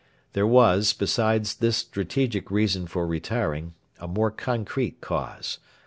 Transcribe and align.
There 0.33 0.47
was, 0.47 0.93
besides 0.93 1.53
this 1.57 1.77
strategic 1.77 2.49
reason 2.49 2.87
for 2.87 3.05
retiring, 3.05 3.75
a 3.99 4.07
more 4.07 4.31
concrete 4.31 4.99
cause. 4.99 5.59